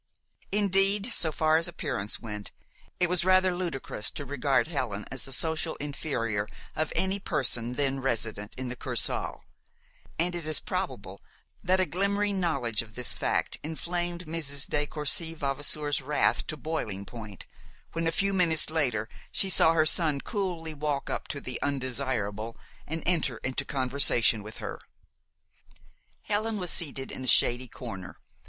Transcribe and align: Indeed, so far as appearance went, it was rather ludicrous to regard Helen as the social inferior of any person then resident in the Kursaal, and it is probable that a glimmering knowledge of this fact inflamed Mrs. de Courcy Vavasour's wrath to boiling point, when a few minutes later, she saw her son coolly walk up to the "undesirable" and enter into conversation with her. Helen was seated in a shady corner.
Indeed, 0.51 1.13
so 1.13 1.31
far 1.31 1.57
as 1.57 1.67
appearance 1.67 2.19
went, 2.19 2.51
it 2.99 3.07
was 3.07 3.23
rather 3.23 3.53
ludicrous 3.53 4.09
to 4.09 4.25
regard 4.25 4.67
Helen 4.67 5.05
as 5.11 5.21
the 5.21 5.31
social 5.31 5.75
inferior 5.75 6.47
of 6.75 6.91
any 6.95 7.19
person 7.19 7.73
then 7.75 7.99
resident 7.99 8.55
in 8.57 8.67
the 8.67 8.75
Kursaal, 8.75 9.43
and 10.17 10.33
it 10.33 10.47
is 10.47 10.59
probable 10.59 11.21
that 11.63 11.79
a 11.79 11.85
glimmering 11.85 12.39
knowledge 12.39 12.81
of 12.81 12.95
this 12.95 13.13
fact 13.13 13.59
inflamed 13.61 14.25
Mrs. 14.25 14.65
de 14.67 14.87
Courcy 14.87 15.35
Vavasour's 15.35 16.01
wrath 16.01 16.47
to 16.47 16.57
boiling 16.57 17.05
point, 17.05 17.45
when 17.91 18.07
a 18.07 18.11
few 18.11 18.33
minutes 18.33 18.71
later, 18.71 19.07
she 19.31 19.51
saw 19.51 19.73
her 19.73 19.85
son 19.85 20.19
coolly 20.19 20.73
walk 20.73 21.11
up 21.11 21.27
to 21.27 21.39
the 21.39 21.61
"undesirable" 21.61 22.57
and 22.87 23.03
enter 23.05 23.37
into 23.43 23.63
conversation 23.63 24.41
with 24.41 24.57
her. 24.57 24.79
Helen 26.23 26.57
was 26.57 26.71
seated 26.71 27.11
in 27.11 27.23
a 27.25 27.27
shady 27.27 27.67
corner. 27.67 28.17